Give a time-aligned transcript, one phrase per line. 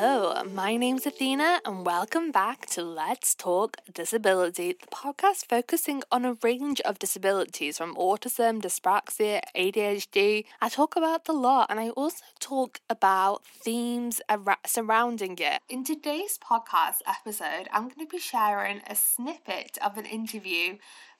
[0.00, 6.24] Hello, my name's Athina, and welcome back to Let's Talk Disability, the podcast focusing on
[6.24, 10.44] a range of disabilities from autism, dyspraxia, ADHD.
[10.60, 15.62] I talk about the lot, and I also talk about themes ar- surrounding it.
[15.68, 20.78] In today's podcast episode, I'm going to be sharing a snippet of an interview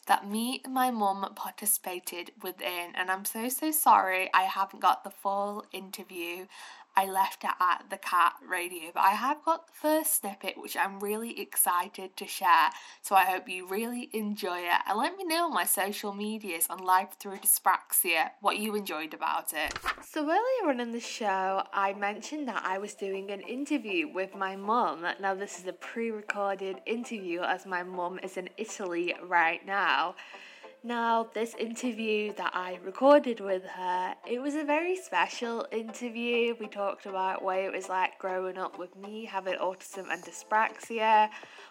[0.08, 5.04] that me and my mum participated within, and I'm so so sorry I haven't got
[5.04, 6.46] the full interview.
[6.98, 10.76] I left it at the cat radio, but I have got the first snippet which
[10.76, 12.70] I'm really excited to share.
[13.02, 16.66] So I hope you really enjoy it and let me know on my social medias
[16.68, 19.78] on Life Through Dyspraxia what you enjoyed about it.
[20.04, 24.34] So earlier on in the show, I mentioned that I was doing an interview with
[24.34, 25.06] my mum.
[25.20, 29.97] Now, this is a pre recorded interview as my mum is in Italy right now.
[30.84, 36.54] Now, this interview that I recorded with her, it was a very special interview.
[36.58, 41.30] We talked about what it was like growing up with me having autism and dyspraxia,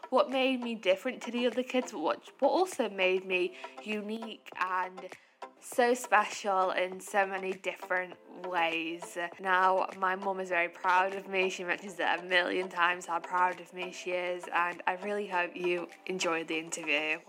[0.09, 4.99] what made me different to the other kids, what, what also made me unique and
[5.61, 8.13] so special in so many different
[8.45, 9.17] ways.
[9.39, 11.49] Now, my mum is very proud of me.
[11.49, 15.27] She mentions it a million times how proud of me she is, and I really
[15.27, 17.19] hope you enjoyed the interview.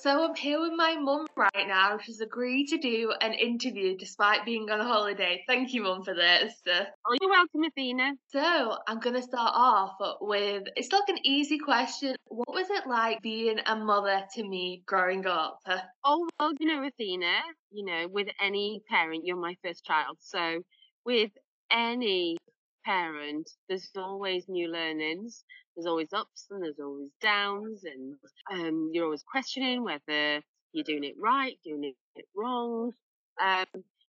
[0.00, 1.98] So I'm here with my mum right now.
[1.98, 5.42] She's agreed to do an interview despite being on holiday.
[5.48, 6.54] Thank you, mum, for this.
[6.68, 8.12] Oh, you're welcome, Athina.
[8.28, 12.14] So I'm gonna start off with it's like an easy question.
[12.26, 15.58] What was it like being a mother to me growing up?
[16.04, 17.40] Oh well, you know, Athina,
[17.72, 20.18] you know, with any parent, you're my first child.
[20.20, 20.60] So
[21.04, 21.32] with
[21.72, 22.36] any
[22.84, 25.44] parent, there's always new learnings.
[25.74, 28.16] There's always ups and there's always downs, and
[28.50, 32.92] um, you're always questioning whether you're doing it right, doing it wrong.
[33.40, 33.66] Um,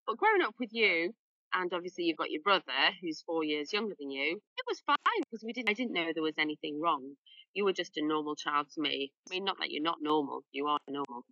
[0.07, 1.13] but growing up with you,
[1.53, 2.63] and obviously you've got your brother
[3.01, 5.69] who's four years younger than you, it was fine because we didn't.
[5.69, 7.15] I didn't know there was anything wrong.
[7.53, 9.11] You were just a normal child to me.
[9.29, 11.25] I mean, not that you're not normal, you are normal,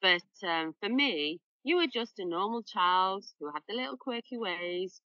[0.00, 4.38] but um, for me, you were just a normal child who had the little quirky
[4.38, 5.00] ways,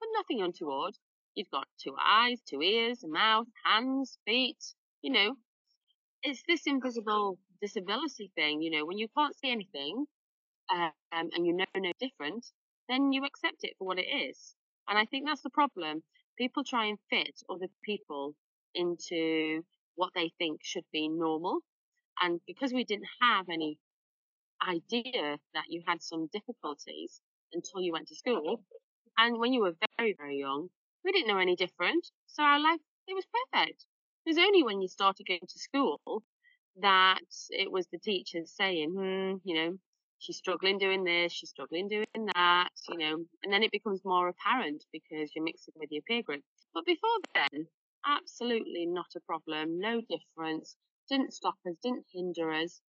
[0.00, 0.94] but nothing untoward.
[1.34, 4.62] You've got two eyes, two ears, a mouth, hands, feet.
[5.02, 5.36] You know,
[6.22, 8.62] it's this invisible disability thing.
[8.62, 10.06] You know, when you can't see anything
[10.72, 12.46] um, and you know no different,
[12.88, 14.54] then you accept it for what it is.
[14.88, 16.02] And I think that's the problem.
[16.38, 18.34] People try and fit other people
[18.74, 19.62] into
[19.96, 21.60] what they think should be normal.
[22.20, 23.78] And because we didn't have any
[24.66, 27.20] idea that you had some difficulties
[27.52, 28.64] until you went to school,
[29.18, 30.68] and when you were very, very young,
[31.04, 32.06] we didn't know any different.
[32.26, 33.84] So our life, it was perfect.
[34.24, 36.00] It was only when you started going to school
[36.80, 37.20] that
[37.50, 39.78] it was the teachers saying, hmm, you know,
[40.18, 44.28] she's struggling doing this, she's struggling doing that, you know, and then it becomes more
[44.28, 46.42] apparent because you're mixing with your peer group.
[46.72, 47.66] But before then,
[48.06, 50.76] absolutely not a problem, no difference,
[51.10, 52.80] didn't stop us, didn't hinder us.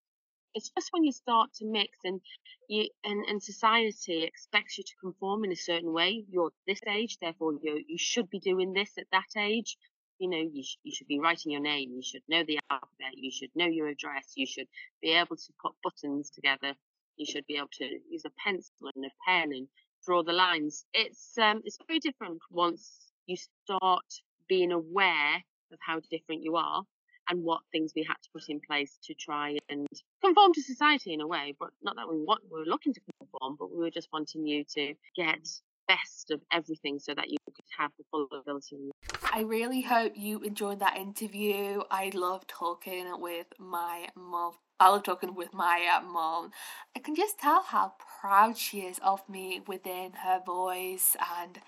[0.55, 2.21] It's just when you start to mix and
[2.69, 6.25] you and, and society expects you to conform in a certain way.
[6.29, 9.77] You're this age, therefore you you should be doing this at that age.
[10.19, 11.91] You know, you, sh- you should be writing your name.
[11.93, 13.13] You should know the alphabet.
[13.15, 14.33] You should know your address.
[14.35, 14.67] You should
[15.01, 16.73] be able to put buttons together.
[17.17, 19.67] You should be able to use a pencil and a pen and
[20.05, 20.85] draw the lines.
[20.93, 24.05] It's um, it's very different once you start
[24.47, 25.35] being aware
[25.71, 26.83] of how different you are
[27.29, 29.87] and what things we had to put in place to try and
[30.23, 31.55] conform to society in a way.
[31.59, 34.45] But not that we want we were looking to conform, but we were just wanting
[34.45, 35.47] you to get
[35.87, 38.91] best of everything so that you could have the full ability.
[39.31, 41.81] I really hope you enjoyed that interview.
[41.91, 44.53] I love talking with my mom.
[44.83, 46.51] I love talking with my uh, mom.
[46.93, 51.61] I can just tell how proud she is of me within her voice and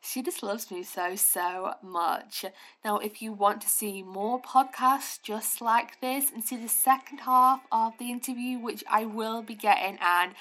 [0.00, 2.46] she just loves me so, so much.
[2.82, 7.18] Now, if you want to see more podcasts just like this and see the second
[7.18, 10.32] half of the interview, which I will be getting, and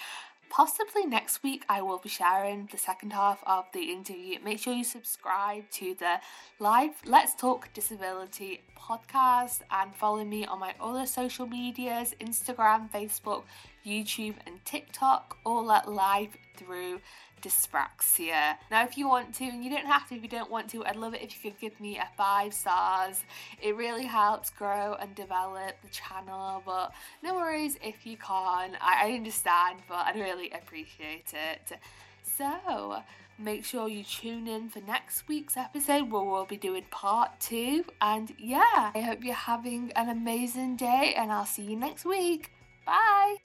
[0.51, 4.37] possibly next week I will be sharing the second half of the interview.
[4.43, 6.19] Make sure you subscribe to the
[6.59, 13.43] live Let's Talk Disability podcast and follow me on my other social medias Instagram, Facebook,
[13.85, 16.99] YouTube, and TikTok, all at Life Through
[17.41, 18.57] dyspraxia.
[18.69, 20.85] Now, if you want to, and you don't have to if you don't want to,
[20.85, 23.23] I'd love it if you could give me a five stars.
[23.61, 26.93] It really helps grow and develop the channel, but
[27.23, 28.75] no worries if you can't.
[28.81, 31.77] I, understand, but I'd really appreciate it.
[32.23, 33.01] So,
[33.37, 37.85] make sure you tune in for next week's episode where we'll be doing part two.
[37.99, 42.51] And yeah, I hope you're having an amazing day, and I'll see you next week.
[42.85, 43.37] Bye.